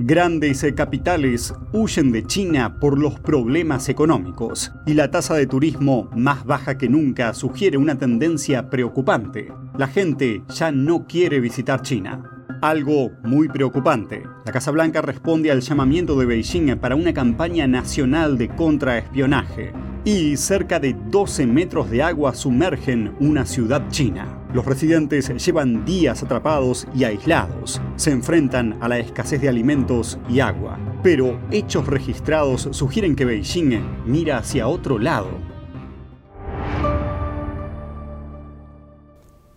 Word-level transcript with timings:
Grandes 0.00 0.64
capitales 0.76 1.52
huyen 1.72 2.12
de 2.12 2.24
China 2.24 2.78
por 2.78 2.96
los 2.96 3.18
problemas 3.18 3.88
económicos 3.88 4.70
y 4.86 4.94
la 4.94 5.10
tasa 5.10 5.34
de 5.34 5.48
turismo 5.48 6.08
más 6.14 6.44
baja 6.44 6.78
que 6.78 6.88
nunca 6.88 7.34
sugiere 7.34 7.78
una 7.78 7.98
tendencia 7.98 8.70
preocupante. 8.70 9.52
La 9.76 9.88
gente 9.88 10.44
ya 10.54 10.70
no 10.70 11.08
quiere 11.08 11.40
visitar 11.40 11.82
China. 11.82 12.46
Algo 12.62 13.10
muy 13.24 13.48
preocupante. 13.48 14.22
La 14.46 14.52
Casa 14.52 14.70
Blanca 14.70 15.02
responde 15.02 15.50
al 15.50 15.62
llamamiento 15.62 16.16
de 16.16 16.26
Beijing 16.26 16.76
para 16.76 16.94
una 16.94 17.12
campaña 17.12 17.66
nacional 17.66 18.38
de 18.38 18.50
contraespionaje 18.50 19.72
y 20.04 20.36
cerca 20.36 20.78
de 20.78 20.94
12 21.10 21.44
metros 21.48 21.90
de 21.90 22.04
agua 22.04 22.36
sumergen 22.36 23.16
una 23.18 23.44
ciudad 23.44 23.88
china. 23.90 24.37
Los 24.54 24.64
residentes 24.64 25.28
llevan 25.44 25.84
días 25.84 26.22
atrapados 26.22 26.88
y 26.94 27.04
aislados. 27.04 27.82
Se 27.96 28.10
enfrentan 28.12 28.78
a 28.80 28.88
la 28.88 28.98
escasez 28.98 29.42
de 29.42 29.48
alimentos 29.50 30.18
y 30.26 30.40
agua. 30.40 30.78
Pero 31.02 31.38
hechos 31.50 31.86
registrados 31.86 32.66
sugieren 32.70 33.14
que 33.14 33.26
Beijing 33.26 34.06
mira 34.06 34.38
hacia 34.38 34.66
otro 34.66 34.98
lado. 34.98 35.28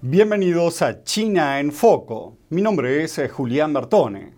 Bienvenidos 0.02 0.81
a 0.81 1.05
China 1.05 1.61
en 1.61 1.71
Foco. 1.71 2.38
Mi 2.49 2.61
nombre 2.61 3.02
es 3.02 3.17
Julián 3.31 3.71
Bertone. 3.71 4.33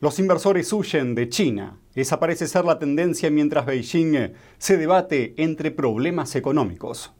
Los 0.00 0.20
inversores 0.20 0.72
huyen 0.72 1.16
de 1.16 1.28
China. 1.28 1.80
Esa 1.96 2.20
parece 2.20 2.46
ser 2.46 2.64
la 2.64 2.78
tendencia 2.78 3.32
mientras 3.32 3.66
Beijing 3.66 4.32
se 4.58 4.76
debate 4.76 5.34
entre 5.38 5.72
problemas 5.72 6.36
económicos. 6.36 7.17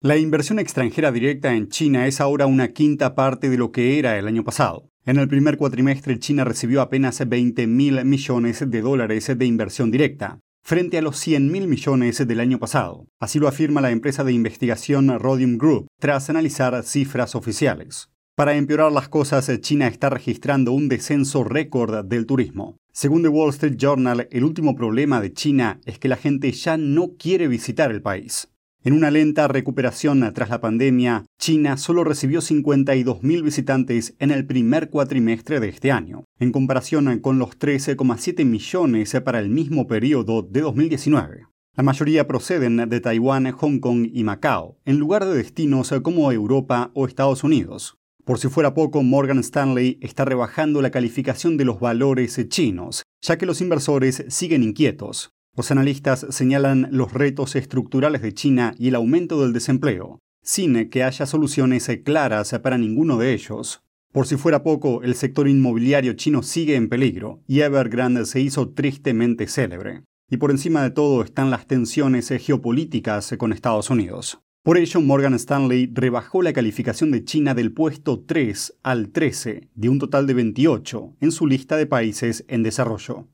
La 0.00 0.16
inversión 0.16 0.60
extranjera 0.60 1.10
directa 1.10 1.56
en 1.56 1.70
China 1.70 2.06
es 2.06 2.20
ahora 2.20 2.46
una 2.46 2.68
quinta 2.68 3.16
parte 3.16 3.50
de 3.50 3.58
lo 3.58 3.72
que 3.72 3.98
era 3.98 4.16
el 4.16 4.28
año 4.28 4.44
pasado. 4.44 4.88
En 5.04 5.16
el 5.16 5.26
primer 5.26 5.56
cuatrimestre 5.56 6.20
China 6.20 6.44
recibió 6.44 6.82
apenas 6.82 7.28
20 7.28 7.66
mil 7.66 8.04
millones 8.04 8.62
de 8.64 8.80
dólares 8.80 9.26
de 9.36 9.44
inversión 9.44 9.90
directa, 9.90 10.38
frente 10.62 10.98
a 10.98 11.02
los 11.02 11.18
100 11.18 11.50
mil 11.50 11.66
millones 11.66 12.24
del 12.24 12.38
año 12.38 12.60
pasado. 12.60 13.08
Así 13.18 13.40
lo 13.40 13.48
afirma 13.48 13.80
la 13.80 13.90
empresa 13.90 14.22
de 14.22 14.32
investigación 14.32 15.08
Rhodium 15.18 15.58
Group, 15.58 15.88
tras 15.98 16.30
analizar 16.30 16.80
cifras 16.84 17.34
oficiales. 17.34 18.08
Para 18.36 18.54
empeorar 18.54 18.92
las 18.92 19.08
cosas, 19.08 19.50
China 19.62 19.88
está 19.88 20.10
registrando 20.10 20.70
un 20.70 20.88
descenso 20.88 21.42
récord 21.42 22.04
del 22.04 22.24
turismo. 22.24 22.76
Según 22.92 23.22
The 23.22 23.30
Wall 23.30 23.50
Street 23.50 23.74
Journal, 23.76 24.28
el 24.30 24.44
último 24.44 24.76
problema 24.76 25.20
de 25.20 25.32
China 25.32 25.80
es 25.86 25.98
que 25.98 26.06
la 26.06 26.16
gente 26.16 26.52
ya 26.52 26.76
no 26.76 27.16
quiere 27.18 27.48
visitar 27.48 27.90
el 27.90 28.00
país. 28.00 28.48
En 28.84 28.92
una 28.92 29.10
lenta 29.10 29.48
recuperación 29.48 30.32
tras 30.32 30.50
la 30.50 30.60
pandemia, 30.60 31.24
China 31.36 31.76
solo 31.76 32.04
recibió 32.04 32.40
52.000 32.40 33.42
visitantes 33.42 34.14
en 34.20 34.30
el 34.30 34.46
primer 34.46 34.88
cuatrimestre 34.88 35.58
de 35.58 35.68
este 35.68 35.90
año, 35.90 36.24
en 36.38 36.52
comparación 36.52 37.18
con 37.18 37.40
los 37.40 37.58
13,7 37.58 38.44
millones 38.44 39.16
para 39.24 39.40
el 39.40 39.50
mismo 39.50 39.88
periodo 39.88 40.42
de 40.42 40.60
2019. 40.60 41.46
La 41.74 41.82
mayoría 41.82 42.28
proceden 42.28 42.88
de 42.88 43.00
Taiwán, 43.00 43.50
Hong 43.50 43.80
Kong 43.80 44.08
y 44.12 44.22
Macao, 44.22 44.78
en 44.84 44.98
lugar 44.98 45.24
de 45.24 45.34
destinos 45.34 45.92
como 46.02 46.30
Europa 46.30 46.92
o 46.94 47.06
Estados 47.06 47.42
Unidos. 47.42 47.98
Por 48.24 48.38
si 48.38 48.48
fuera 48.48 48.74
poco, 48.74 49.02
Morgan 49.02 49.38
Stanley 49.38 49.98
está 50.00 50.24
rebajando 50.24 50.82
la 50.82 50.90
calificación 50.90 51.56
de 51.56 51.64
los 51.64 51.80
valores 51.80 52.38
chinos, 52.48 53.02
ya 53.22 53.38
que 53.38 53.46
los 53.46 53.60
inversores 53.60 54.24
siguen 54.28 54.62
inquietos. 54.62 55.30
Los 55.58 55.72
analistas 55.72 56.24
señalan 56.30 56.86
los 56.92 57.12
retos 57.12 57.56
estructurales 57.56 58.22
de 58.22 58.32
China 58.32 58.76
y 58.78 58.86
el 58.86 58.94
aumento 58.94 59.42
del 59.42 59.52
desempleo, 59.52 60.20
sin 60.40 60.88
que 60.88 61.02
haya 61.02 61.26
soluciones 61.26 61.90
claras 62.04 62.56
para 62.62 62.78
ninguno 62.78 63.18
de 63.18 63.34
ellos. 63.34 63.82
Por 64.12 64.28
si 64.28 64.36
fuera 64.36 64.62
poco, 64.62 65.02
el 65.02 65.16
sector 65.16 65.48
inmobiliario 65.48 66.12
chino 66.12 66.44
sigue 66.44 66.76
en 66.76 66.88
peligro 66.88 67.42
y 67.48 67.62
Evergrande 67.62 68.24
se 68.24 68.40
hizo 68.40 68.68
tristemente 68.68 69.48
célebre. 69.48 70.04
Y 70.30 70.36
por 70.36 70.52
encima 70.52 70.84
de 70.84 70.92
todo 70.92 71.24
están 71.24 71.50
las 71.50 71.66
tensiones 71.66 72.28
geopolíticas 72.28 73.34
con 73.36 73.52
Estados 73.52 73.90
Unidos. 73.90 74.38
Por 74.62 74.78
ello, 74.78 75.00
Morgan 75.00 75.34
Stanley 75.34 75.90
rebajó 75.92 76.40
la 76.40 76.52
calificación 76.52 77.10
de 77.10 77.24
China 77.24 77.54
del 77.54 77.72
puesto 77.72 78.20
3 78.20 78.74
al 78.84 79.08
13, 79.08 79.70
de 79.74 79.88
un 79.88 79.98
total 79.98 80.28
de 80.28 80.34
28, 80.34 81.16
en 81.20 81.32
su 81.32 81.48
lista 81.48 81.76
de 81.76 81.86
países 81.86 82.44
en 82.46 82.62
desarrollo. 82.62 83.26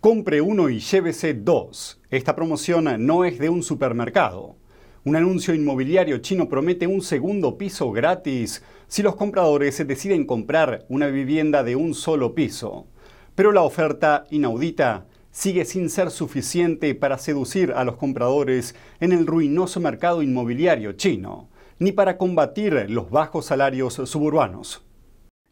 Compre 0.00 0.42
uno 0.42 0.68
y 0.68 0.78
llévese 0.78 1.32
dos. 1.32 2.00
Esta 2.10 2.36
promoción 2.36 3.06
no 3.06 3.24
es 3.24 3.38
de 3.38 3.48
un 3.48 3.62
supermercado. 3.62 4.56
Un 5.04 5.16
anuncio 5.16 5.54
inmobiliario 5.54 6.18
chino 6.18 6.48
promete 6.48 6.86
un 6.86 7.00
segundo 7.00 7.56
piso 7.56 7.90
gratis 7.90 8.62
si 8.88 9.02
los 9.02 9.16
compradores 9.16 9.84
deciden 9.86 10.26
comprar 10.26 10.84
una 10.88 11.06
vivienda 11.06 11.64
de 11.64 11.76
un 11.76 11.94
solo 11.94 12.34
piso. 12.34 12.86
Pero 13.34 13.52
la 13.52 13.62
oferta 13.62 14.26
inaudita 14.30 15.06
sigue 15.30 15.64
sin 15.64 15.88
ser 15.88 16.10
suficiente 16.10 16.94
para 16.94 17.18
seducir 17.18 17.72
a 17.72 17.82
los 17.82 17.96
compradores 17.96 18.76
en 19.00 19.12
el 19.12 19.26
ruinoso 19.26 19.80
mercado 19.80 20.22
inmobiliario 20.22 20.92
chino, 20.92 21.48
ni 21.78 21.90
para 21.92 22.18
combatir 22.18 22.90
los 22.90 23.10
bajos 23.10 23.46
salarios 23.46 23.94
suburbanos. 24.04 24.85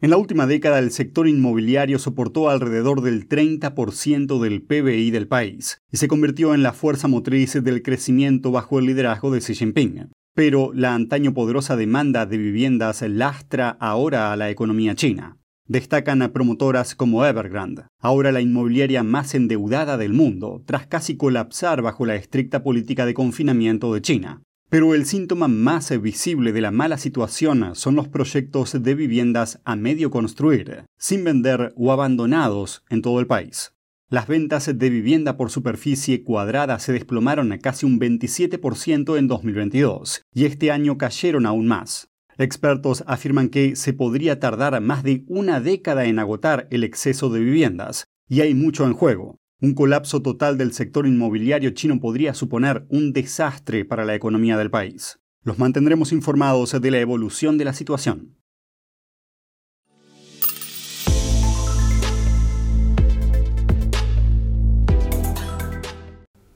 En 0.05 0.11
la 0.11 0.17
última 0.17 0.45
década 0.45 0.77
el 0.77 0.91
sector 0.91 1.27
inmobiliario 1.27 1.97
soportó 1.97 2.51
alrededor 2.51 3.01
del 3.01 3.27
30% 3.27 4.39
del 4.39 4.61
PBI 4.61 5.09
del 5.09 5.27
país 5.27 5.81
y 5.91 5.97
se 5.97 6.07
convirtió 6.07 6.53
en 6.53 6.61
la 6.61 6.73
fuerza 6.73 7.07
motriz 7.07 7.53
del 7.53 7.81
crecimiento 7.81 8.51
bajo 8.51 8.77
el 8.77 8.85
liderazgo 8.85 9.31
de 9.31 9.39
Xi 9.39 9.55
Jinping. 9.55 10.11
Pero 10.35 10.71
la 10.75 10.93
antaño 10.93 11.33
poderosa 11.33 11.75
demanda 11.75 12.27
de 12.27 12.37
viviendas 12.37 13.01
lastra 13.01 13.77
ahora 13.79 14.31
a 14.31 14.35
la 14.35 14.51
economía 14.51 14.93
china. 14.93 15.39
Destacan 15.67 16.21
a 16.21 16.31
promotoras 16.31 16.93
como 16.93 17.25
Evergrande, 17.25 17.85
ahora 17.99 18.31
la 18.31 18.41
inmobiliaria 18.41 19.01
más 19.01 19.33
endeudada 19.33 19.97
del 19.97 20.13
mundo, 20.13 20.61
tras 20.67 20.85
casi 20.85 21.17
colapsar 21.17 21.81
bajo 21.81 22.05
la 22.05 22.13
estricta 22.13 22.61
política 22.61 23.07
de 23.07 23.15
confinamiento 23.15 23.91
de 23.91 24.01
China. 24.01 24.43
Pero 24.75 24.93
el 24.93 25.05
síntoma 25.05 25.47
más 25.47 25.97
visible 26.01 26.51
de 26.51 26.59
la 26.59 26.69
mala 26.69 26.97
situación 26.97 27.75
son 27.75 27.95
los 27.95 28.09
proyectos 28.09 28.83
de 28.83 28.93
viviendas 28.93 29.61
a 29.63 29.77
medio 29.77 30.11
construir, 30.11 30.83
sin 30.97 31.23
vender 31.23 31.71
o 31.77 31.93
abandonados 31.93 32.83
en 32.89 33.01
todo 33.01 33.21
el 33.21 33.25
país. 33.25 33.71
Las 34.09 34.27
ventas 34.27 34.77
de 34.77 34.89
vivienda 34.89 35.37
por 35.37 35.49
superficie 35.49 36.25
cuadrada 36.25 36.77
se 36.79 36.91
desplomaron 36.91 37.53
a 37.53 37.59
casi 37.59 37.85
un 37.85 38.01
27% 38.01 39.17
en 39.17 39.29
2022 39.29 40.23
y 40.33 40.43
este 40.43 40.71
año 40.71 40.97
cayeron 40.97 41.45
aún 41.45 41.67
más. 41.67 42.09
Expertos 42.37 43.05
afirman 43.07 43.47
que 43.47 43.77
se 43.77 43.93
podría 43.93 44.41
tardar 44.41 44.81
más 44.81 45.03
de 45.03 45.23
una 45.29 45.61
década 45.61 46.03
en 46.03 46.19
agotar 46.19 46.67
el 46.69 46.83
exceso 46.83 47.29
de 47.29 47.39
viviendas, 47.39 48.07
y 48.27 48.41
hay 48.41 48.53
mucho 48.53 48.85
en 48.85 48.91
juego. 48.91 49.39
Un 49.65 49.73
colapso 49.73 50.21
total 50.21 50.59
del 50.59 50.73
sector 50.73 51.07
inmobiliario 51.07 51.71
chino 51.71 51.99
podría 51.99 52.35
suponer 52.35 52.85
un 52.89 53.13
desastre 53.13 53.83
para 53.83 54.05
la 54.05 54.13
economía 54.13 54.57
del 54.57 54.69
país. 54.69 55.17
Los 55.41 55.57
mantendremos 55.57 56.11
informados 56.11 56.79
de 56.79 56.91
la 56.91 56.99
evolución 56.99 57.57
de 57.57 57.65
la 57.65 57.73
situación. 57.73 58.37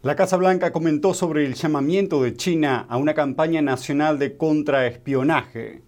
La 0.04 0.16
Casa 0.16 0.38
Blanca 0.38 0.72
comentó 0.72 1.16
sobre 1.16 1.48
el 1.48 1.56
llamamiento 1.56 2.22
de 2.22 2.36
China 2.36 2.86
a 2.88 2.98
una 2.98 3.16
campaña 3.16 3.64
nacional 3.64 4.20
de 4.20 4.38
contraespionaje. 4.38 5.82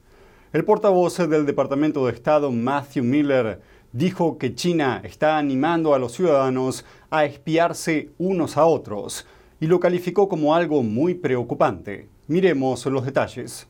El 0.53 0.65
portavoz 0.65 1.19
del 1.29 1.45
Departamento 1.45 2.07
de 2.07 2.13
Estado, 2.13 2.51
Matthew 2.51 3.03
Miller, 3.03 3.61
dijo 3.93 4.37
que 4.37 4.55
China 4.55 5.01
está 5.03 5.37
animando 5.37 5.93
a 5.93 5.99
los 5.99 6.13
ciudadanos 6.13 6.85
a 7.09 7.25
espiarse 7.25 8.09
unos 8.17 8.57
a 8.57 8.65
otros 8.65 9.25
y 9.59 9.67
lo 9.67 9.79
calificó 9.79 10.27
como 10.27 10.55
algo 10.55 10.83
muy 10.83 11.13
preocupante. 11.13 12.09
Miremos 12.27 12.85
los 12.85 13.05
detalles. 13.05 13.67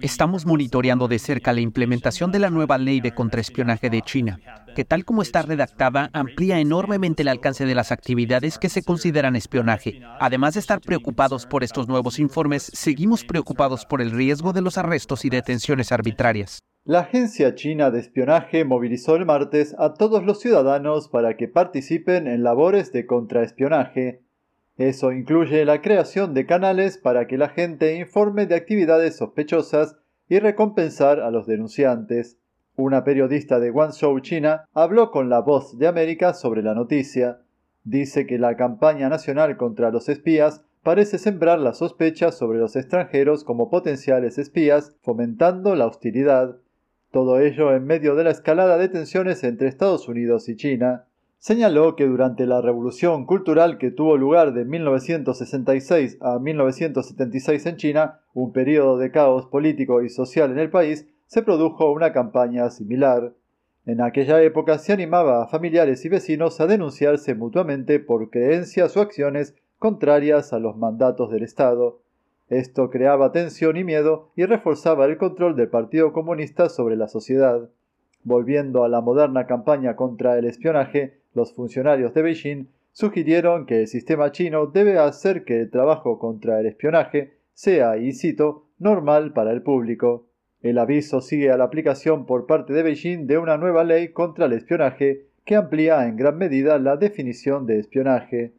Estamos 0.00 0.44
monitoreando 0.44 1.06
de 1.06 1.20
cerca 1.20 1.52
la 1.52 1.60
implementación 1.60 2.32
de 2.32 2.40
la 2.40 2.50
nueva 2.50 2.78
ley 2.78 3.00
de 3.00 3.14
contraespionaje 3.14 3.90
de 3.90 4.02
China, 4.02 4.40
que 4.74 4.84
tal 4.84 5.04
como 5.04 5.22
está 5.22 5.42
redactada 5.42 6.10
amplía 6.12 6.58
enormemente 6.58 7.22
el 7.22 7.28
alcance 7.28 7.64
de 7.64 7.76
las 7.76 7.92
actividades 7.92 8.58
que 8.58 8.68
se 8.68 8.82
consideran 8.82 9.36
espionaje. 9.36 10.00
Además 10.18 10.54
de 10.54 10.60
estar 10.60 10.80
preocupados 10.80 11.46
por 11.46 11.62
estos 11.62 11.86
nuevos 11.86 12.18
informes, 12.18 12.70
seguimos 12.74 13.24
preocupados 13.24 13.86
por 13.86 14.02
el 14.02 14.10
riesgo 14.10 14.52
de 14.52 14.62
los 14.62 14.78
arrestos 14.78 15.24
y 15.24 15.30
detenciones 15.30 15.92
arbitrarias. 15.92 16.58
La 16.86 17.00
agencia 17.00 17.54
china 17.54 17.90
de 17.90 17.98
espionaje 17.98 18.66
movilizó 18.66 19.16
el 19.16 19.24
martes 19.24 19.74
a 19.78 19.94
todos 19.94 20.22
los 20.22 20.40
ciudadanos 20.40 21.08
para 21.08 21.34
que 21.34 21.48
participen 21.48 22.26
en 22.26 22.42
labores 22.42 22.92
de 22.92 23.06
contraespionaje. 23.06 24.20
Eso 24.76 25.10
incluye 25.10 25.64
la 25.64 25.80
creación 25.80 26.34
de 26.34 26.44
canales 26.44 26.98
para 26.98 27.26
que 27.26 27.38
la 27.38 27.48
gente 27.48 27.96
informe 27.96 28.44
de 28.44 28.56
actividades 28.56 29.16
sospechosas 29.16 29.96
y 30.28 30.40
recompensar 30.40 31.20
a 31.20 31.30
los 31.30 31.46
denunciantes. 31.46 32.36
Una 32.76 33.02
periodista 33.02 33.60
de 33.60 33.70
Guangzhou, 33.70 34.20
China, 34.20 34.66
habló 34.74 35.10
con 35.10 35.30
La 35.30 35.40
Voz 35.40 35.78
de 35.78 35.86
América 35.86 36.34
sobre 36.34 36.62
la 36.62 36.74
noticia. 36.74 37.38
Dice 37.84 38.26
que 38.26 38.36
la 38.36 38.56
campaña 38.56 39.08
nacional 39.08 39.56
contra 39.56 39.90
los 39.90 40.10
espías 40.10 40.60
parece 40.82 41.16
sembrar 41.16 41.60
la 41.60 41.72
sospecha 41.72 42.30
sobre 42.30 42.58
los 42.58 42.76
extranjeros 42.76 43.42
como 43.42 43.70
potenciales 43.70 44.36
espías, 44.36 44.94
fomentando 45.00 45.76
la 45.76 45.86
hostilidad. 45.86 46.58
Todo 47.14 47.38
ello 47.38 47.72
en 47.72 47.86
medio 47.86 48.16
de 48.16 48.24
la 48.24 48.32
escalada 48.32 48.76
de 48.76 48.88
tensiones 48.88 49.44
entre 49.44 49.68
Estados 49.68 50.08
Unidos 50.08 50.48
y 50.48 50.56
China. 50.56 51.04
Señaló 51.38 51.94
que 51.94 52.08
durante 52.08 52.44
la 52.44 52.60
revolución 52.60 53.24
cultural 53.24 53.78
que 53.78 53.92
tuvo 53.92 54.16
lugar 54.16 54.52
de 54.52 54.64
1966 54.64 56.18
a 56.20 56.40
1976 56.40 57.66
en 57.66 57.76
China, 57.76 58.20
un 58.34 58.52
periodo 58.52 58.98
de 58.98 59.12
caos 59.12 59.46
político 59.46 60.02
y 60.02 60.08
social 60.08 60.50
en 60.50 60.58
el 60.58 60.70
país, 60.70 61.06
se 61.26 61.42
produjo 61.42 61.92
una 61.92 62.12
campaña 62.12 62.68
similar. 62.70 63.32
En 63.86 64.00
aquella 64.00 64.42
época 64.42 64.78
se 64.78 64.92
animaba 64.92 65.40
a 65.40 65.46
familiares 65.46 66.04
y 66.04 66.08
vecinos 66.08 66.60
a 66.60 66.66
denunciarse 66.66 67.36
mutuamente 67.36 68.00
por 68.00 68.28
creencias 68.28 68.96
o 68.96 69.00
acciones 69.00 69.54
contrarias 69.78 70.52
a 70.52 70.58
los 70.58 70.76
mandatos 70.76 71.30
del 71.30 71.44
Estado. 71.44 72.00
Esto 72.54 72.88
creaba 72.88 73.32
tensión 73.32 73.76
y 73.76 73.82
miedo 73.82 74.30
y 74.36 74.44
reforzaba 74.44 75.06
el 75.06 75.16
control 75.16 75.56
del 75.56 75.66
Partido 75.66 76.12
Comunista 76.12 76.68
sobre 76.68 76.94
la 76.94 77.08
sociedad. 77.08 77.68
Volviendo 78.22 78.84
a 78.84 78.88
la 78.88 79.00
moderna 79.00 79.48
campaña 79.48 79.96
contra 79.96 80.38
el 80.38 80.44
espionaje, 80.44 81.18
los 81.34 81.52
funcionarios 81.52 82.14
de 82.14 82.22
Beijing 82.22 82.68
sugirieron 82.92 83.66
que 83.66 83.80
el 83.80 83.88
sistema 83.88 84.30
chino 84.30 84.66
debe 84.66 85.00
hacer 85.00 85.44
que 85.44 85.62
el 85.62 85.70
trabajo 85.70 86.20
contra 86.20 86.60
el 86.60 86.66
espionaje 86.66 87.32
sea, 87.54 87.96
y 87.96 88.12
cito, 88.12 88.66
normal 88.78 89.32
para 89.32 89.50
el 89.50 89.62
público. 89.62 90.28
El 90.62 90.78
aviso 90.78 91.20
sigue 91.20 91.50
a 91.50 91.56
la 91.56 91.64
aplicación 91.64 92.24
por 92.24 92.46
parte 92.46 92.72
de 92.72 92.84
Beijing 92.84 93.26
de 93.26 93.38
una 93.38 93.56
nueva 93.56 93.82
ley 93.82 94.12
contra 94.12 94.46
el 94.46 94.52
espionaje 94.52 95.26
que 95.44 95.56
amplía 95.56 96.06
en 96.06 96.16
gran 96.16 96.38
medida 96.38 96.78
la 96.78 96.96
definición 96.96 97.66
de 97.66 97.80
espionaje. 97.80 98.52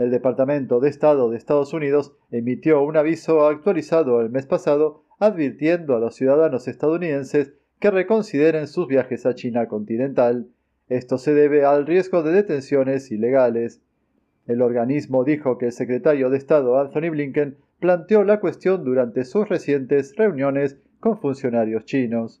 El 0.00 0.10
Departamento 0.10 0.80
de 0.80 0.88
Estado 0.88 1.28
de 1.28 1.36
Estados 1.36 1.74
Unidos 1.74 2.14
emitió 2.30 2.82
un 2.82 2.96
aviso 2.96 3.46
actualizado 3.46 4.22
el 4.22 4.30
mes 4.30 4.46
pasado 4.46 5.04
advirtiendo 5.18 5.94
a 5.94 6.00
los 6.00 6.14
ciudadanos 6.14 6.68
estadounidenses 6.68 7.52
que 7.80 7.90
reconsideren 7.90 8.66
sus 8.66 8.86
viajes 8.86 9.26
a 9.26 9.34
China 9.34 9.68
continental. 9.68 10.46
Esto 10.88 11.18
se 11.18 11.34
debe 11.34 11.66
al 11.66 11.86
riesgo 11.86 12.22
de 12.22 12.32
detenciones 12.32 13.10
ilegales. 13.10 13.82
El 14.46 14.62
organismo 14.62 15.22
dijo 15.22 15.58
que 15.58 15.66
el 15.66 15.72
secretario 15.72 16.30
de 16.30 16.38
Estado 16.38 16.80
Anthony 16.80 17.10
Blinken 17.10 17.58
planteó 17.78 18.24
la 18.24 18.40
cuestión 18.40 18.86
durante 18.86 19.26
sus 19.26 19.50
recientes 19.50 20.16
reuniones 20.16 20.78
con 20.98 21.18
funcionarios 21.18 21.84
chinos. 21.84 22.40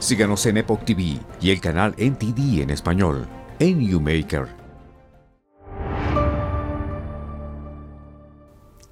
Síganos 0.00 0.46
en 0.46 0.56
Epoch 0.56 0.82
TV 0.82 1.18
y 1.42 1.50
el 1.50 1.60
canal 1.60 1.94
NTD 1.98 2.62
en 2.62 2.70
español, 2.70 3.28
en 3.58 3.80
Newmaker. 3.80 4.48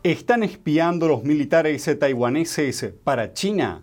¿Están 0.02 0.42
espiando 0.42 1.08
los 1.08 1.24
militares 1.24 1.88
taiwaneses 1.98 2.92
para 3.04 3.32
China? 3.32 3.82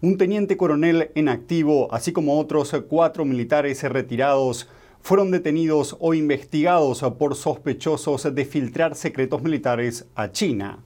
Un 0.00 0.16
teniente 0.16 0.56
coronel 0.56 1.10
en 1.14 1.28
activo, 1.28 1.92
así 1.92 2.10
como 2.10 2.40
otros 2.40 2.74
cuatro 2.88 3.26
militares 3.26 3.82
retirados, 3.82 4.66
fueron 5.02 5.30
detenidos 5.30 5.94
o 6.00 6.14
investigados 6.14 7.02
por 7.18 7.36
sospechosos 7.36 8.34
de 8.34 8.44
filtrar 8.46 8.94
secretos 8.94 9.42
militares 9.42 10.06
a 10.14 10.32
China. 10.32 10.78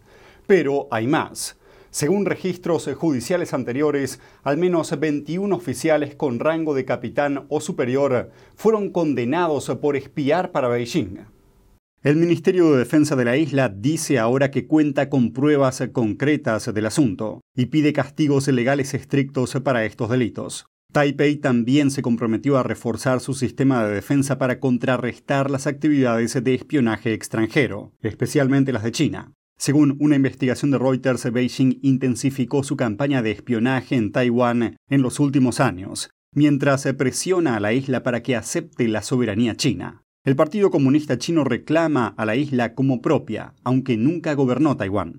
Pero 0.48 0.88
hay 0.90 1.06
más. 1.06 1.56
Según 1.96 2.26
registros 2.26 2.90
judiciales 2.94 3.54
anteriores, 3.54 4.20
al 4.43 4.58
menos 4.58 5.00
21 5.00 5.56
oficiales 5.56 6.14
con 6.14 6.40
rango 6.40 6.75
de 6.75 6.84
capitán 6.84 7.46
o 7.48 7.62
superior 7.62 8.31
fueron 8.54 8.90
condenados 8.90 9.75
por 9.81 9.96
espiar 9.96 10.52
para 10.52 10.69
Beijing. 10.69 11.20
El 12.02 12.16
Ministerio 12.16 12.70
de 12.70 12.81
Defensa 12.81 13.16
de 13.16 13.25
la 13.25 13.38
isla 13.38 13.70
dice 13.70 14.19
ahora 14.19 14.50
que 14.50 14.66
cuenta 14.66 15.08
con 15.08 15.32
pruebas 15.32 15.82
concretas 15.90 16.70
del 16.75 16.84
asunto 16.84 17.40
y 17.56 17.64
pide 17.64 17.94
castigos 17.94 18.46
legales 18.48 18.93
estrictos 18.93 19.58
para 19.64 19.87
estos 19.87 20.10
delitos. 20.10 20.66
Taipei 20.93 21.37
también 21.37 21.90
se 21.90 22.02
comprometió 22.02 22.58
a 22.58 22.62
reforzar 22.62 23.20
su 23.20 23.32
sistema 23.32 23.87
de 23.87 23.94
defensa 23.94 24.37
para 24.37 24.60
contrarrestar 24.60 25.50
las 25.50 25.66
actividades 25.66 26.44
de 26.44 26.54
espionaje 26.54 27.14
extranjero, 27.14 27.94
especialmente 28.02 28.75
las 28.75 28.82
de 28.82 28.93
China. 28.93 29.32
Según 29.58 29.97
una 30.00 30.17
investigación 30.17 30.70
de 30.70 30.79
Reuters, 30.79 31.32
Beijing 31.32 31.79
intensificó 31.82 32.62
su 32.62 32.76
campaña 32.76 33.23
de 33.23 33.31
espionaje 33.31 33.97
en 33.97 34.12
Taiwán 34.12 34.76
en 34.91 35.03
los 35.03 35.19
últimos 35.19 35.61
años, 35.61 36.11
mientras 36.35 36.87
presiona 36.99 37.56
a 37.56 37.61
la 37.61 37.73
isla 37.73 38.03
para 38.03 38.23
que 38.23 38.37
acepte 38.37 38.87
la 38.87 39.00
soberanía 39.00 39.56
china. 39.56 40.03
El 40.25 40.37
Partido 40.37 40.70
Comunista 40.70 41.17
Chino 41.17 41.43
reclama 41.43 42.14
a 42.19 42.26
la 42.26 42.37
isla 42.37 42.75
como 42.75 43.00
propia, 43.00 43.55
aunque 43.64 43.97
nunca 43.97 44.35
gobernó 44.35 44.76
Taiwán. 44.76 45.19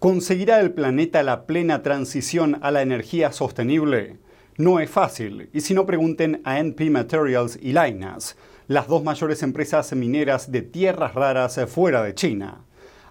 ¿Conseguirá 0.00 0.60
el 0.60 0.72
planeta 0.72 1.22
la 1.22 1.46
plena 1.46 1.82
transición 1.82 2.58
a 2.62 2.72
la 2.72 2.82
energía 2.82 3.30
sostenible? 3.30 4.18
No 4.56 4.80
es 4.80 4.90
fácil, 4.90 5.50
y 5.52 5.60
si 5.60 5.72
no 5.72 5.86
pregunten 5.86 6.40
a 6.44 6.58
NP 6.58 6.90
Materials 6.90 7.58
y 7.62 7.72
Lainas, 7.72 8.36
las 8.68 8.86
dos 8.86 9.02
mayores 9.02 9.42
empresas 9.42 9.94
mineras 9.94 10.52
de 10.52 10.60
tierras 10.60 11.14
raras 11.14 11.58
fuera 11.68 12.02
de 12.02 12.14
China. 12.14 12.64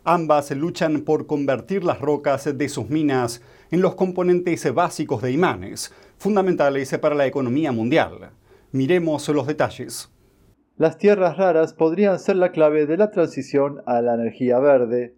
Ambas 0.04 0.52
luchan 0.52 1.02
por 1.02 1.26
convertir 1.26 1.84
las 1.84 2.00
rocas 2.00 2.58
de 2.58 2.70
sus 2.70 2.90
minas 2.90 3.42
en 3.72 3.82
los 3.82 3.96
componentes 3.96 4.72
básicos 4.74 5.22
de 5.24 5.32
imanes, 5.32 5.92
fundamentales 6.20 6.96
para 7.00 7.16
la 7.16 7.26
economía 7.26 7.72
mundial. 7.72 8.30
Miremos 8.72 9.28
los 9.30 9.48
detalles. 9.48 10.14
Las 10.78 11.00
tierras 11.00 11.38
raras 11.38 11.74
podrían 11.74 12.20
ser 12.20 12.36
la 12.36 12.52
clave 12.52 12.86
de 12.86 12.98
la 12.98 13.10
transición 13.10 13.82
a 13.88 14.00
la 14.02 14.14
energía 14.14 14.60
verde. 14.60 15.16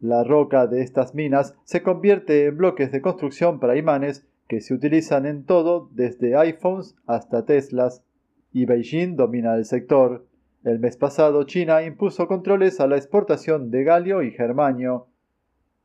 La 0.00 0.24
roca 0.24 0.66
de 0.66 0.82
estas 0.82 1.14
minas 1.14 1.54
se 1.62 1.82
convierte 1.82 2.46
en 2.46 2.56
bloques 2.56 2.90
de 2.90 3.00
construcción 3.00 3.60
para 3.60 3.76
imanes 3.76 4.26
que 4.48 4.60
se 4.60 4.74
utilizan 4.74 5.26
en 5.26 5.44
todo 5.44 5.88
desde 5.92 6.36
iPhones 6.36 6.96
hasta 7.06 7.44
Teslas, 7.44 8.02
y 8.52 8.64
Beijing 8.64 9.16
domina 9.16 9.54
el 9.54 9.64
sector. 9.64 10.26
El 10.64 10.78
mes 10.78 10.96
pasado 10.96 11.44
China 11.44 11.82
impuso 11.82 12.26
controles 12.26 12.80
a 12.80 12.86
la 12.86 12.96
exportación 12.96 13.70
de 13.70 13.84
galio 13.84 14.22
y 14.22 14.30
germanio, 14.30 15.06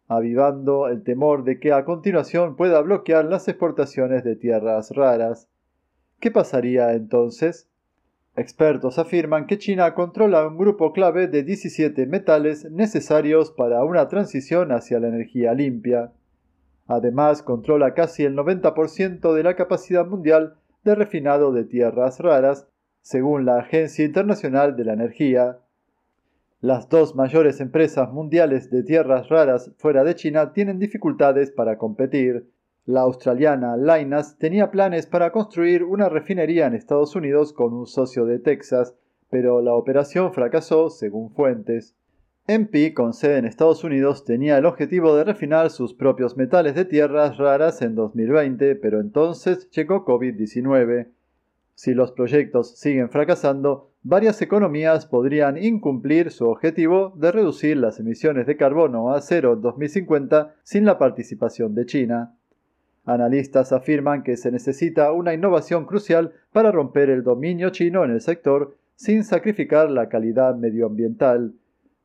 avivando 0.08 0.88
el 0.88 1.04
temor 1.04 1.44
de 1.44 1.60
que 1.60 1.72
a 1.72 1.86
continuación 1.86 2.56
pueda 2.56 2.82
bloquear 2.82 3.26
las 3.26 3.48
exportaciones 3.48 4.24
de 4.24 4.36
tierras 4.36 4.92
raras. 4.92 5.48
¿Qué 6.20 6.32
pasaría 6.32 6.94
entonces? 6.94 7.70
Expertos 8.36 9.00
afirman 9.00 9.48
que 9.48 9.58
China 9.58 9.94
controla 9.94 10.46
un 10.46 10.58
grupo 10.58 10.92
clave 10.92 11.28
de 11.28 11.44
17 11.44 12.06
metales 12.06 12.70
necesarios 12.70 13.52
para 13.52 13.84
una 13.86 14.10
transición 14.10 14.74
hacia 14.74 15.00
la 15.00 15.08
energía 15.08 15.54
limpia. 15.54 16.12
Además, 16.86 17.42
controla 17.42 17.94
casi 17.94 18.26
el 18.26 18.36
90% 18.36 19.34
de 19.34 19.44
la 19.44 19.56
capacidad 19.56 20.06
mundial 20.06 20.58
de 20.86 20.96
refinado 20.96 21.52
de 21.52 21.66
tierras 21.66 22.20
raras, 22.20 22.68
según 23.02 23.44
la 23.44 23.58
Agencia 23.58 24.06
Internacional 24.06 24.78
de 24.78 24.86
la 24.86 24.94
Energía. 24.94 25.60
Las 26.62 26.88
dos 26.90 27.16
mayores 27.16 27.60
empresas 27.60 28.14
mundiales 28.14 28.70
de 28.70 28.84
tierras 28.84 29.28
raras 29.30 29.72
fuera 29.78 30.04
de 30.04 30.16
China 30.16 30.54
tienen 30.54 30.80
dificultades 30.80 31.52
para 31.52 31.78
competir. 31.78 32.50
La 32.86 33.02
australiana 33.02 33.76
Lynas 33.76 34.38
tenía 34.38 34.70
planes 34.70 35.08
para 35.08 35.32
construir 35.32 35.84
una 35.84 36.08
refinería 36.08 36.68
en 36.68 36.76
Estados 36.76 37.16
Unidos 37.16 37.52
con 37.52 37.74
un 37.74 37.88
socio 37.88 38.26
de 38.26 38.38
Texas, 38.38 38.96
pero 39.32 39.62
la 39.62 39.74
operación 39.74 40.34
fracasó 40.34 40.92
según 40.92 41.32
fuentes. 41.32 41.96
MP, 42.48 42.94
con 42.94 43.14
sede 43.14 43.40
en 43.40 43.46
Estados 43.46 43.84
Unidos, 43.84 44.24
tenía 44.24 44.60
el 44.60 44.68
objetivo 44.68 45.16
de 45.16 45.24
refinar 45.24 45.72
sus 45.72 45.96
propios 45.96 46.38
metales 46.38 46.76
de 46.76 46.86
tierras 46.86 47.38
raras 47.38 47.82
en 47.82 47.96
2020, 47.96 48.76
pero 48.76 49.00
entonces 49.00 49.68
llegó 49.72 50.06
COVID-19. 50.06 51.08
Si 51.74 51.96
los 51.96 52.12
proyectos 52.12 52.78
siguen 52.78 53.10
fracasando, 53.10 53.90
varias 54.04 54.44
economías 54.44 55.08
podrían 55.08 55.58
incumplir 55.58 56.30
su 56.30 56.48
objetivo 56.48 57.14
de 57.18 57.32
reducir 57.32 57.78
las 57.78 58.00
emisiones 58.00 58.46
de 58.46 58.58
carbono 58.58 59.12
a 59.12 59.22
cero 59.22 59.54
en 59.54 59.62
2050 59.62 60.54
sin 60.62 60.86
la 60.86 61.00
participación 61.00 61.74
de 61.74 61.88
China. 61.88 62.36
Analistas 63.06 63.74
afirman 63.74 64.22
que 64.22 64.38
se 64.38 64.52
necesita 64.52 65.12
una 65.12 65.34
innovación 65.34 65.86
crucial 65.86 66.34
para 66.54 66.72
romper 66.72 67.10
el 67.10 67.24
dominio 67.24 67.72
chino 67.72 68.06
en 68.06 68.12
el 68.12 68.22
sector, 68.22 68.78
sin 68.96 69.24
sacrificar 69.24 69.90
la 69.90 70.10
calidad 70.10 70.56
medioambiental. 70.56 71.56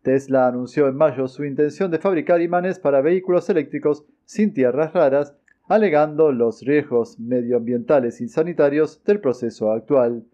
Tesla 0.02 0.47
anunció 0.47 0.88
en 0.88 0.97
mayo 0.97 1.28
su 1.28 1.45
intención 1.45 1.90
de 1.90 1.99
fabricar 1.99 2.40
imanes 2.40 2.78
para 2.78 3.02
vehículos 3.02 3.50
eléctricos 3.50 4.04
sin 4.25 4.54
tierras 4.54 4.95
raras, 4.95 5.35
alegando 5.69 6.33
los 6.33 6.62
riesgos 6.62 7.19
medioambientales 7.21 8.21
y 8.23 8.28
sanitarios 8.28 9.04
del 9.04 9.21
proceso 9.21 9.73
actual. 9.73 10.25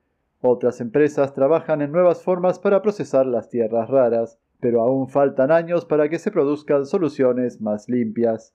Otras 0.40 0.80
empresas 0.80 1.34
trabajan 1.34 1.82
en 1.82 1.90
nuevas 1.90 2.22
formas 2.22 2.60
para 2.60 2.80
procesar 2.80 3.26
las 3.26 3.48
tierras 3.48 3.90
raras, 3.90 4.38
pero 4.60 4.82
aún 4.82 5.08
faltan 5.08 5.50
años 5.50 5.84
para 5.84 6.08
que 6.08 6.20
se 6.20 6.30
produzcan 6.30 6.86
soluciones 6.86 7.60
más 7.60 7.88
limpias. 7.88 8.54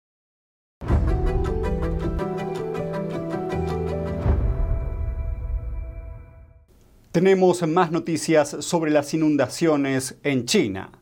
Tenemos 7.11 7.67
más 7.67 7.91
noticias 7.91 8.49
sobre 8.59 8.91
las 8.91 9.13
inundaciones 9.15 10.19
en 10.21 10.45
China. 10.45 10.98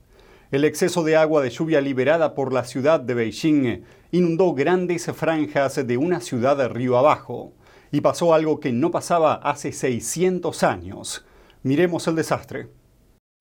El 0.50 0.64
exceso 0.64 1.04
de 1.04 1.18
agua 1.18 1.42
de 1.42 1.50
lluvia 1.50 1.82
liberada 1.82 2.34
por 2.34 2.54
la 2.54 2.64
ciudad 2.64 3.02
de 3.02 3.14
Beijing 3.14 3.82
inundó 4.12 4.54
grandes 4.54 5.12
franjas 5.14 5.86
de 5.86 5.98
una 5.98 6.22
ciudad 6.22 6.56
de 6.56 6.70
río 6.70 6.98
abajo 6.98 7.52
y 7.92 8.00
pasó 8.00 8.34
algo 8.34 8.62
que 8.62 8.72
no 8.72 8.90
pasaba 8.90 9.34
hace 9.34 9.74
600 9.74 10.64
años. 10.64 11.26
Miremos 11.64 12.08
el 12.08 12.16
desastre. 12.16 12.70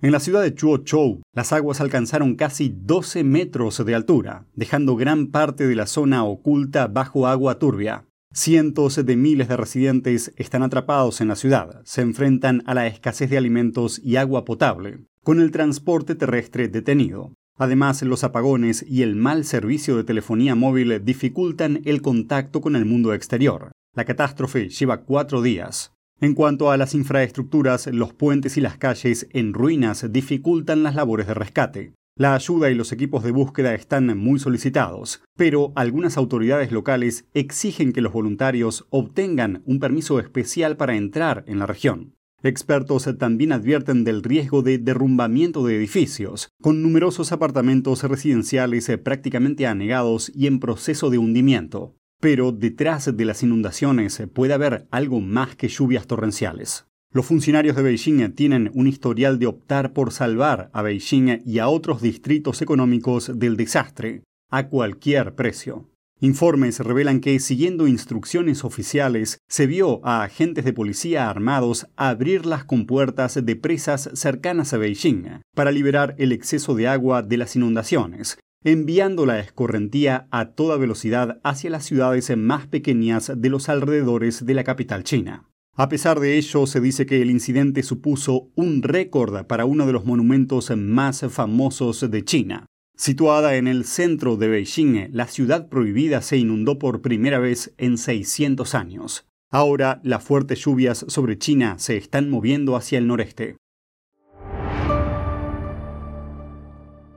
En 0.02 0.10
la 0.10 0.18
ciudad 0.18 0.42
de 0.42 0.52
Chuochou, 0.52 1.22
las 1.32 1.52
aguas 1.52 1.80
alcanzaron 1.80 2.34
casi 2.34 2.74
12 2.76 3.22
metros 3.22 3.84
de 3.86 3.94
altura, 3.94 4.44
dejando 4.54 4.96
gran 4.96 5.28
parte 5.28 5.68
de 5.68 5.76
la 5.76 5.86
zona 5.86 6.24
oculta 6.24 6.88
bajo 6.88 7.28
agua 7.28 7.60
turbia. 7.60 8.04
Cientos 8.34 8.96
de 8.96 9.16
miles 9.16 9.48
de 9.48 9.56
residentes 9.56 10.32
están 10.36 10.64
atrapados 10.64 11.20
en 11.20 11.28
la 11.28 11.36
ciudad, 11.36 11.80
se 11.84 12.02
enfrentan 12.02 12.64
a 12.66 12.74
la 12.74 12.88
escasez 12.88 13.30
de 13.30 13.38
alimentos 13.38 14.00
y 14.02 14.16
agua 14.16 14.44
potable, 14.44 14.98
con 15.26 15.40
el 15.40 15.50
transporte 15.50 16.14
terrestre 16.14 16.68
detenido. 16.68 17.34
Además, 17.58 18.00
los 18.02 18.22
apagones 18.22 18.86
y 18.88 19.02
el 19.02 19.16
mal 19.16 19.44
servicio 19.44 19.96
de 19.96 20.04
telefonía 20.04 20.54
móvil 20.54 21.04
dificultan 21.04 21.82
el 21.84 22.00
contacto 22.00 22.60
con 22.60 22.76
el 22.76 22.84
mundo 22.84 23.12
exterior. 23.12 23.72
La 23.96 24.04
catástrofe 24.04 24.68
lleva 24.68 25.02
cuatro 25.02 25.42
días. 25.42 25.92
En 26.20 26.34
cuanto 26.34 26.70
a 26.70 26.76
las 26.76 26.94
infraestructuras, 26.94 27.88
los 27.88 28.12
puentes 28.12 28.56
y 28.56 28.60
las 28.60 28.78
calles 28.78 29.26
en 29.32 29.52
ruinas 29.52 30.12
dificultan 30.12 30.84
las 30.84 30.94
labores 30.94 31.26
de 31.26 31.34
rescate. 31.34 31.92
La 32.16 32.36
ayuda 32.36 32.70
y 32.70 32.76
los 32.76 32.92
equipos 32.92 33.24
de 33.24 33.32
búsqueda 33.32 33.74
están 33.74 34.16
muy 34.16 34.38
solicitados, 34.38 35.24
pero 35.36 35.72
algunas 35.74 36.16
autoridades 36.16 36.70
locales 36.70 37.24
exigen 37.34 37.92
que 37.92 38.00
los 38.00 38.12
voluntarios 38.12 38.86
obtengan 38.90 39.64
un 39.66 39.80
permiso 39.80 40.20
especial 40.20 40.76
para 40.76 40.94
entrar 40.94 41.42
en 41.48 41.58
la 41.58 41.66
región. 41.66 42.15
Expertos 42.48 43.08
también 43.18 43.52
advierten 43.52 44.04
del 44.04 44.22
riesgo 44.22 44.62
de 44.62 44.78
derrumbamiento 44.78 45.66
de 45.66 45.76
edificios, 45.76 46.50
con 46.62 46.80
numerosos 46.80 47.32
apartamentos 47.32 48.02
residenciales 48.04 48.90
prácticamente 49.02 49.66
anegados 49.66 50.30
y 50.34 50.46
en 50.46 50.60
proceso 50.60 51.10
de 51.10 51.18
hundimiento. 51.18 51.96
Pero 52.20 52.52
detrás 52.52 53.16
de 53.16 53.24
las 53.24 53.42
inundaciones 53.42 54.22
puede 54.32 54.54
haber 54.54 54.86
algo 54.90 55.20
más 55.20 55.56
que 55.56 55.68
lluvias 55.68 56.06
torrenciales. 56.06 56.86
Los 57.12 57.26
funcionarios 57.26 57.76
de 57.76 57.82
Beijing 57.82 58.32
tienen 58.32 58.70
un 58.74 58.86
historial 58.86 59.38
de 59.38 59.46
optar 59.46 59.92
por 59.92 60.12
salvar 60.12 60.70
a 60.72 60.82
Beijing 60.82 61.42
y 61.44 61.58
a 61.58 61.68
otros 61.68 62.02
distritos 62.02 62.62
económicos 62.62 63.38
del 63.38 63.56
desastre, 63.56 64.22
a 64.50 64.68
cualquier 64.68 65.34
precio. 65.34 65.88
Informes 66.20 66.80
revelan 66.80 67.20
que, 67.20 67.38
siguiendo 67.40 67.86
instrucciones 67.86 68.64
oficiales, 68.64 69.38
se 69.48 69.66
vio 69.66 70.00
a 70.02 70.22
agentes 70.22 70.64
de 70.64 70.72
policía 70.72 71.28
armados 71.28 71.88
abrir 71.94 72.46
las 72.46 72.64
compuertas 72.64 73.44
de 73.44 73.56
presas 73.56 74.08
cercanas 74.14 74.72
a 74.72 74.78
Beijing 74.78 75.42
para 75.54 75.70
liberar 75.70 76.14
el 76.16 76.32
exceso 76.32 76.74
de 76.74 76.88
agua 76.88 77.20
de 77.20 77.36
las 77.36 77.54
inundaciones, 77.54 78.38
enviando 78.64 79.26
la 79.26 79.40
escorrentía 79.40 80.26
a 80.30 80.52
toda 80.52 80.78
velocidad 80.78 81.38
hacia 81.44 81.68
las 81.68 81.84
ciudades 81.84 82.34
más 82.34 82.66
pequeñas 82.66 83.30
de 83.36 83.50
los 83.50 83.68
alrededores 83.68 84.46
de 84.46 84.54
la 84.54 84.64
capital 84.64 85.04
china. 85.04 85.44
A 85.74 85.90
pesar 85.90 86.20
de 86.20 86.38
ello, 86.38 86.66
se 86.66 86.80
dice 86.80 87.04
que 87.04 87.20
el 87.20 87.30
incidente 87.30 87.82
supuso 87.82 88.48
un 88.54 88.82
récord 88.82 89.44
para 89.44 89.66
uno 89.66 89.86
de 89.86 89.92
los 89.92 90.06
monumentos 90.06 90.74
más 90.74 91.26
famosos 91.28 92.10
de 92.10 92.24
China. 92.24 92.64
Situada 92.96 93.56
en 93.56 93.68
el 93.68 93.84
centro 93.84 94.38
de 94.38 94.48
Beijing, 94.48 95.10
la 95.12 95.26
ciudad 95.26 95.68
prohibida 95.68 96.22
se 96.22 96.38
inundó 96.38 96.78
por 96.78 97.02
primera 97.02 97.38
vez 97.38 97.74
en 97.76 97.98
600 97.98 98.74
años. 98.74 99.26
Ahora, 99.50 100.00
las 100.02 100.24
fuertes 100.24 100.64
lluvias 100.64 101.04
sobre 101.06 101.36
China 101.36 101.78
se 101.78 101.98
están 101.98 102.30
moviendo 102.30 102.74
hacia 102.74 102.96
el 102.96 103.06
noreste. 103.06 103.56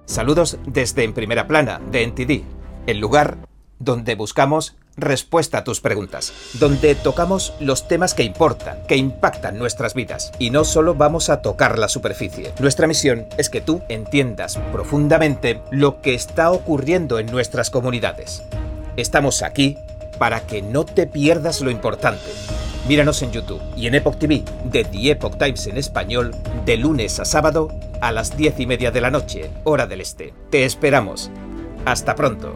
Saludos 0.05 0.59
desde 0.67 1.05
En 1.05 1.13
Primera 1.13 1.47
Plana, 1.47 1.79
de 1.91 2.05
NTD, 2.07 2.43
el 2.85 2.99
lugar 2.99 3.48
donde 3.79 4.15
buscamos 4.15 4.75
respuesta 4.97 5.59
a 5.59 5.63
tus 5.63 5.79
preguntas, 5.81 6.33
donde 6.59 6.93
tocamos 6.95 7.53
los 7.59 7.87
temas 7.87 8.13
que 8.13 8.23
importan, 8.23 8.77
que 8.87 8.97
impactan 8.97 9.57
nuestras 9.57 9.93
vidas. 9.93 10.31
Y 10.39 10.51
no 10.51 10.65
solo 10.65 10.95
vamos 10.95 11.29
a 11.29 11.41
tocar 11.41 11.79
la 11.79 11.87
superficie. 11.87 12.53
Nuestra 12.59 12.87
misión 12.87 13.25
es 13.37 13.49
que 13.49 13.61
tú 13.61 13.81
entiendas 13.89 14.57
profundamente 14.71 15.61
lo 15.71 16.01
que 16.01 16.13
está 16.13 16.51
ocurriendo 16.51 17.19
en 17.19 17.27
nuestras 17.27 17.69
comunidades. 17.69 18.43
Estamos 18.97 19.41
aquí 19.41 19.77
para 20.17 20.41
que 20.41 20.61
no 20.61 20.85
te 20.85 21.07
pierdas 21.07 21.61
lo 21.61 21.71
importante. 21.71 22.31
Míranos 22.87 23.21
en 23.21 23.31
YouTube 23.31 23.61
y 23.77 23.87
en 23.87 23.95
Epoch 23.95 24.17
TV, 24.17 24.43
de 24.65 24.83
The 24.83 25.11
Epoch 25.11 25.37
Times 25.37 25.67
en 25.67 25.77
español, 25.77 26.35
de 26.65 26.77
lunes 26.77 27.19
a 27.19 27.25
sábado 27.25 27.69
a 28.01 28.11
las 28.11 28.35
10 28.35 28.59
y 28.59 28.65
media 28.65 28.91
de 28.91 29.01
la 29.01 29.11
noche, 29.11 29.49
hora 29.63 29.85
del 29.85 30.01
este. 30.01 30.33
Te 30.49 30.65
esperamos. 30.65 31.29
Hasta 31.85 32.15
pronto. 32.15 32.55